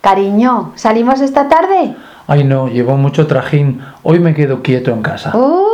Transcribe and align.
Cariño, 0.00 0.72
¿salimos 0.76 1.20
esta 1.20 1.48
tarde? 1.48 1.96
Ay 2.26 2.44
no, 2.44 2.68
llevo 2.68 2.96
mucho 2.96 3.26
trajín. 3.26 3.80
Hoy 4.02 4.20
me 4.20 4.34
quedo 4.34 4.62
quieto 4.62 4.92
en 4.92 5.02
casa. 5.02 5.36
Uh, 5.36 5.66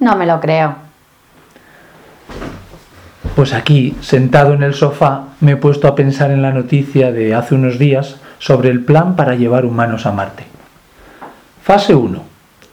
no 0.00 0.16
me 0.16 0.26
lo 0.26 0.40
creo. 0.40 0.74
Pues 3.34 3.52
aquí, 3.52 3.96
sentado 4.00 4.54
en 4.54 4.62
el 4.62 4.74
sofá, 4.74 5.24
me 5.40 5.52
he 5.52 5.56
puesto 5.56 5.88
a 5.88 5.94
pensar 5.94 6.30
en 6.30 6.42
la 6.42 6.52
noticia 6.52 7.12
de 7.12 7.34
hace 7.34 7.54
unos 7.54 7.78
días 7.78 8.16
sobre 8.38 8.70
el 8.70 8.84
plan 8.84 9.16
para 9.16 9.34
llevar 9.34 9.64
humanos 9.64 10.06
a 10.06 10.12
Marte. 10.12 10.44
Fase 11.62 11.94
1. 11.94 12.22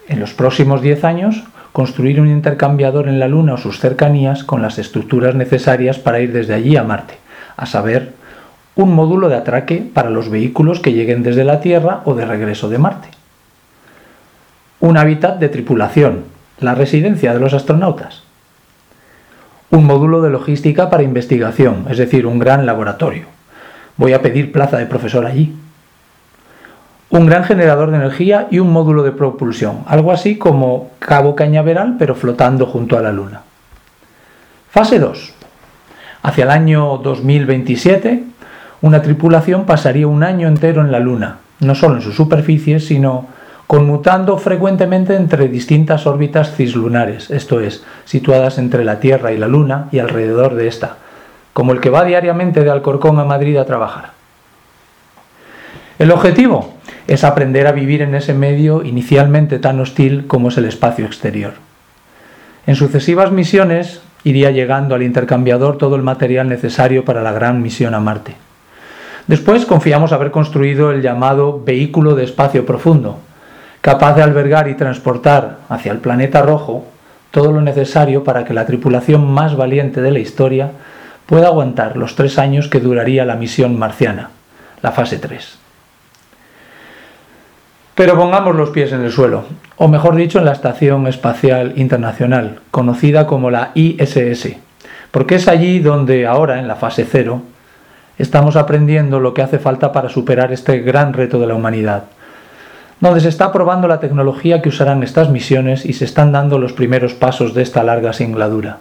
En 0.08 0.20
los 0.20 0.34
próximos 0.34 0.82
10 0.82 1.04
años, 1.04 1.44
construir 1.72 2.22
un 2.22 2.30
intercambiador 2.30 3.08
en 3.08 3.20
la 3.20 3.28
Luna 3.28 3.56
o 3.56 3.58
sus 3.58 3.80
cercanías 3.80 4.44
con 4.44 4.62
las 4.62 4.78
estructuras 4.78 5.36
necesarias 5.36 5.98
para 5.98 6.20
ir 6.20 6.32
desde 6.32 6.54
allí 6.54 6.78
a 6.78 6.84
Marte, 6.84 7.18
a 7.58 7.66
saber, 7.66 8.14
un 8.76 8.96
módulo 8.96 9.30
de 9.30 9.36
atraque 9.36 9.88
para 9.94 10.10
los 10.10 10.30
vehículos 10.30 10.80
que 10.80 10.94
lleguen 10.94 11.24
desde 11.24 11.44
la 11.44 11.60
Tierra 11.60 12.02
o 12.06 12.16
de 12.16 12.26
regreso 12.26 12.70
de 12.70 12.80
Marte. 12.80 13.10
Un 14.80 14.98
hábitat 14.98 15.40
de 15.40 15.50
tripulación, 15.50 16.26
la 16.60 16.76
residencia 16.76 17.34
de 17.34 17.40
los 17.40 17.54
astronautas. 17.54 18.24
Un 19.70 19.86
módulo 19.86 20.22
de 20.22 20.30
logística 20.30 20.90
para 20.90 21.04
investigación, 21.04 21.86
es 21.90 21.98
decir, 21.98 22.26
un 22.26 22.40
gran 22.40 22.66
laboratorio. 22.66 23.26
Voy 23.98 24.14
a 24.14 24.22
pedir 24.22 24.52
plaza 24.52 24.78
de 24.78 24.86
profesor 24.86 25.26
allí. 25.26 25.56
Un 27.12 27.28
gran 27.28 27.44
generador 27.44 27.92
de 27.92 27.98
energía 27.98 28.48
y 28.50 28.58
un 28.58 28.72
módulo 28.72 29.04
de 29.04 29.12
propulsión, 29.12 29.84
algo 29.86 30.12
así 30.12 30.38
como 30.38 30.92
Cabo 30.98 31.36
Cañaveral 31.36 31.96
pero 32.00 32.16
flotando 32.16 32.66
junto 32.66 32.98
a 32.98 33.02
la 33.02 33.12
Luna. 33.12 33.42
Fase 34.72 34.98
2. 34.98 35.34
Hacia 36.24 36.44
el 36.46 36.50
año 36.50 36.98
2027, 36.98 38.24
una 38.84 39.02
tripulación 39.02 39.66
pasaría 39.66 40.08
un 40.08 40.24
año 40.24 40.50
entero 40.50 40.82
en 40.82 40.92
la 40.92 41.00
Luna, 41.00 41.38
no 41.62 41.74
solo 41.74 41.96
en 41.96 42.02
su 42.02 42.12
superficie, 42.12 42.82
sino 42.82 43.28
conmutando 43.66 44.38
frecuentemente 44.38 45.16
entre 45.16 45.48
distintas 45.48 46.06
órbitas 46.06 46.54
cislunares, 46.54 47.32
esto 47.32 47.62
es, 47.62 47.86
situadas 48.04 48.58
entre 48.58 48.84
la 48.84 49.00
Tierra 49.00 49.32
y 49.32 49.38
la 49.38 49.48
Luna 49.48 49.88
y 49.94 50.00
alrededor 50.00 50.56
de 50.56 50.68
esta, 50.68 50.98
como 51.54 51.72
el 51.72 51.80
que 51.80 51.90
va 51.90 52.04
diariamente 52.04 52.62
de 52.62 52.72
Alcorcón 52.72 53.20
a 53.20 53.24
Madrid 53.24 53.56
a 53.56 53.66
trabajar. 53.66 54.12
El 55.98 56.12
objetivo 56.12 56.74
es 57.08 57.24
aprender 57.24 57.68
a 57.68 57.72
vivir 57.72 58.02
en 58.02 58.16
ese 58.16 58.34
medio 58.34 58.84
inicialmente 58.84 59.60
tan 59.60 59.80
hostil 59.80 60.28
como 60.28 60.50
es 60.50 60.58
el 60.58 60.66
espacio 60.66 61.06
exterior. 61.06 61.54
En 62.68 62.76
sucesivas 62.76 63.32
misiones 63.32 64.02
iría 64.26 64.52
llegando 64.52 64.94
al 64.94 65.04
intercambiador 65.04 65.78
todo 65.78 65.96
el 65.96 66.02
material 66.02 66.50
necesario 66.50 67.06
para 67.06 67.24
la 67.24 67.32
gran 67.32 67.62
misión 67.62 67.94
a 67.94 68.02
Marte. 68.02 68.36
Después 69.28 69.66
confiamos 69.66 70.12
haber 70.12 70.32
construido 70.32 70.92
el 70.92 71.02
llamado 71.02 71.62
vehículo 71.64 72.16
de 72.16 72.26
espacio 72.26 72.66
profundo, 72.66 73.20
capaz 73.82 74.16
de 74.16 74.24
albergar 74.24 74.68
y 74.68 74.76
transportar 74.76 75.60
hacia 75.70 75.92
el 75.92 76.00
planeta 76.00 76.42
rojo 76.42 76.86
todo 77.32 77.52
lo 77.52 77.62
necesario 77.62 78.24
para 78.24 78.46
que 78.46 78.54
la 78.54 78.68
tripulación 78.68 79.32
más 79.34 79.56
valiente 79.56 80.02
de 80.02 80.12
la 80.12 80.20
historia 80.20 80.72
pueda 81.26 81.48
aguantar 81.48 81.98
los 81.98 82.16
tres 82.16 82.38
años 82.38 82.68
que 82.68 82.80
duraría 82.80 83.26
la 83.26 83.36
misión 83.36 83.80
marciana, 83.80 84.30
la 84.84 84.92
fase 84.92 85.18
3. 85.18 85.58
Pero 87.96 88.16
pongamos 88.16 88.56
los 88.56 88.70
pies 88.70 88.92
en 88.92 89.02
el 89.02 89.12
suelo, 89.12 89.46
o 89.78 89.88
mejor 89.88 90.16
dicho, 90.16 90.38
en 90.38 90.46
la 90.46 90.52
Estación 90.52 91.08
Espacial 91.08 91.74
Internacional, 91.76 92.60
conocida 92.72 93.26
como 93.26 93.50
la 93.50 93.72
ISS, 93.74 94.58
porque 95.10 95.36
es 95.36 95.48
allí 95.48 95.80
donde 95.80 96.28
ahora, 96.28 96.60
en 96.60 96.68
la 96.68 96.76
fase 96.76 97.08
0, 97.10 97.42
estamos 98.18 98.56
aprendiendo 98.56 99.20
lo 99.20 99.34
que 99.34 99.42
hace 99.42 99.60
falta 99.60 99.92
para 99.92 100.10
superar 100.10 100.52
este 100.52 100.80
gran 100.80 101.14
reto 101.14 101.40
de 101.40 101.48
la 101.48 101.56
humanidad, 101.56 102.04
donde 103.00 103.20
se 103.20 103.30
está 103.30 103.52
probando 103.52 103.88
la 103.88 104.00
tecnología 104.00 104.62
que 104.62 104.70
usarán 104.70 105.04
estas 105.04 105.30
misiones 105.30 105.86
y 105.86 105.94
se 105.94 106.06
están 106.06 106.32
dando 106.32 106.60
los 106.60 106.74
primeros 106.74 107.14
pasos 107.14 107.54
de 107.54 107.64
esta 107.64 107.84
larga 107.84 108.14
singladura. 108.14 108.78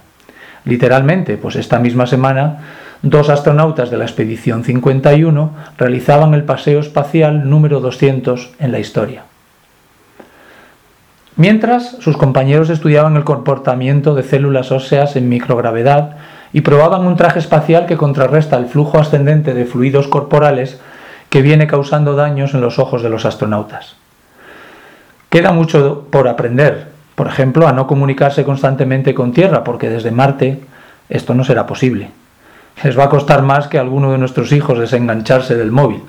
Literalmente, 0.65 1.37
pues 1.37 1.57
esta 1.57 1.79
misma 1.79 2.07
semana, 2.07 2.59
dos 3.03 3.31
astronautas 3.31 3.91
de 3.91 3.99
la 3.99 4.05
expedición 4.05 4.63
51 4.63 5.51
realizaban 5.77 6.35
el 6.35 6.45
paseo 6.45 6.81
espacial 6.81 7.51
número 7.51 7.81
200 7.81 8.53
en 8.61 8.73
la 8.73 8.79
historia. 8.79 9.25
Mientras, 11.35 11.97
sus 11.99 12.17
compañeros 12.17 12.71
estudiaban 12.71 13.17
el 13.17 13.25
comportamiento 13.25 14.15
de 14.15 14.23
células 14.23 14.71
óseas 14.71 15.17
en 15.17 15.29
microgravedad 15.29 16.17
y 16.53 16.61
probaban 16.61 17.07
un 17.07 17.17
traje 17.17 17.39
espacial 17.39 17.87
que 17.87 17.97
contrarresta 17.97 18.57
el 18.59 18.67
flujo 18.67 18.99
ascendente 18.99 19.55
de 19.55 19.65
fluidos 19.65 20.09
corporales 20.09 20.81
que 21.31 21.43
viene 21.43 21.67
causando 21.67 22.15
daños 22.15 22.53
en 22.53 22.61
los 22.61 22.79
ojos 22.79 23.03
de 23.03 23.09
los 23.09 23.25
astronautas. 23.25 23.97
Queda 25.31 25.53
mucho 25.53 26.07
por 26.11 26.29
aprender, 26.29 26.89
por 27.15 27.27
ejemplo, 27.27 27.67
a 27.67 27.73
no 27.73 27.87
comunicarse 27.87 28.45
constantemente 28.45 29.15
con 29.15 29.33
Tierra, 29.33 29.65
porque 29.65 29.89
desde 29.89 30.11
Marte 30.11 30.61
esto 31.09 31.35
no 31.35 31.43
será 31.43 31.67
posible. 31.67 32.11
Les 32.85 32.99
va 32.99 33.05
a 33.05 33.09
costar 33.09 33.43
más 33.43 33.69
que 33.69 33.79
a 33.79 33.81
alguno 33.81 34.13
de 34.13 34.19
nuestros 34.19 34.53
hijos 34.53 34.79
desengancharse 34.79 35.57
del 35.57 35.73
móvil. 35.73 36.03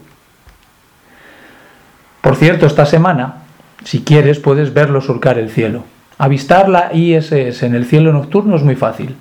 Por 2.20 2.36
cierto, 2.36 2.66
esta 2.66 2.86
semana, 2.86 3.44
si 3.86 4.04
quieres, 4.04 4.40
puedes 4.40 4.74
verlo 4.74 5.00
surcar 5.00 5.38
el 5.38 5.50
cielo. 5.50 5.86
Avistar 6.18 6.68
la 6.68 6.94
ISS 6.94 7.64
en 7.64 7.76
el 7.76 7.86
cielo 7.86 8.12
nocturno 8.12 8.56
es 8.58 8.64
muy 8.64 8.76
fácil 8.76 9.16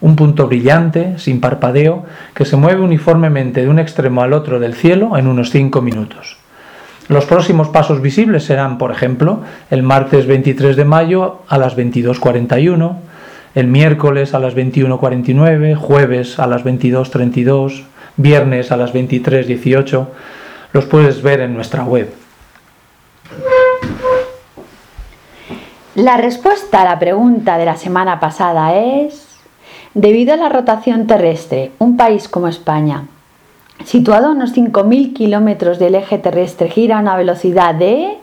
un 0.00 0.16
punto 0.16 0.46
brillante, 0.46 1.18
sin 1.18 1.40
parpadeo, 1.40 2.04
que 2.34 2.44
se 2.44 2.56
mueve 2.56 2.82
uniformemente 2.82 3.62
de 3.62 3.68
un 3.68 3.78
extremo 3.78 4.22
al 4.22 4.32
otro 4.32 4.60
del 4.60 4.74
cielo 4.74 5.16
en 5.16 5.26
unos 5.26 5.50
5 5.50 5.80
minutos. 5.82 6.36
Los 7.08 7.24
próximos 7.24 7.68
pasos 7.68 8.02
visibles 8.02 8.44
serán, 8.44 8.76
por 8.76 8.90
ejemplo, 8.90 9.40
el 9.70 9.82
martes 9.82 10.26
23 10.26 10.76
de 10.76 10.84
mayo 10.84 11.40
a 11.48 11.56
las 11.56 11.76
22.41, 11.76 12.96
el 13.54 13.66
miércoles 13.66 14.34
a 14.34 14.38
las 14.38 14.54
21.49, 14.54 15.74
jueves 15.74 16.38
a 16.38 16.46
las 16.46 16.64
22.32, 16.64 17.84
viernes 18.18 18.70
a 18.70 18.76
las 18.76 18.92
23.18. 18.92 20.06
Los 20.74 20.84
puedes 20.84 21.22
ver 21.22 21.40
en 21.40 21.54
nuestra 21.54 21.82
web. 21.84 22.12
La 25.94 26.18
respuesta 26.18 26.82
a 26.82 26.84
la 26.84 26.98
pregunta 26.98 27.56
de 27.56 27.64
la 27.64 27.76
semana 27.76 28.20
pasada 28.20 28.76
es... 28.76 29.27
Debido 29.98 30.32
a 30.32 30.36
la 30.36 30.48
rotación 30.48 31.08
terrestre, 31.08 31.72
un 31.80 31.96
país 31.96 32.28
como 32.28 32.46
España, 32.46 33.08
situado 33.84 34.28
a 34.28 34.30
unos 34.30 34.54
5.000 34.54 35.12
kilómetros 35.12 35.80
del 35.80 35.96
eje 35.96 36.18
terrestre, 36.18 36.70
gira 36.70 36.98
a 36.98 37.00
una 37.00 37.16
velocidad 37.16 37.74
de 37.74 38.16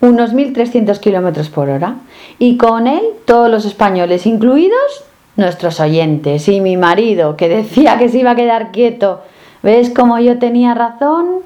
unos 0.00 0.32
1.300 0.32 1.00
kilómetros 1.00 1.48
por 1.48 1.68
hora. 1.68 1.96
Y 2.38 2.58
con 2.58 2.86
él, 2.86 3.02
todos 3.24 3.50
los 3.50 3.64
españoles, 3.64 4.24
incluidos 4.24 5.04
nuestros 5.34 5.80
oyentes. 5.80 6.46
Y 6.46 6.60
mi 6.60 6.76
marido, 6.76 7.36
que 7.36 7.48
decía 7.48 7.98
que 7.98 8.08
se 8.08 8.18
iba 8.18 8.30
a 8.30 8.36
quedar 8.36 8.70
quieto. 8.70 9.22
¿Ves 9.64 9.90
cómo 9.90 10.20
yo 10.20 10.38
tenía 10.38 10.74
razón? 10.74 11.40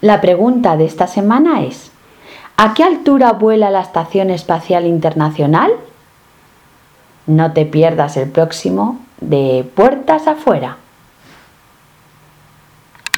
La 0.00 0.20
pregunta 0.20 0.76
de 0.76 0.84
esta 0.84 1.08
semana 1.08 1.64
es, 1.64 1.90
¿a 2.56 2.74
qué 2.74 2.84
altura 2.84 3.32
vuela 3.32 3.70
la 3.70 3.80
Estación 3.80 4.30
Espacial 4.30 4.86
Internacional? 4.86 5.72
No 7.26 7.52
te 7.52 7.64
pierdas 7.64 8.16
el 8.16 8.30
próximo 8.30 9.00
de 9.20 9.64
Puertas 9.74 10.26
afuera. 10.26 10.78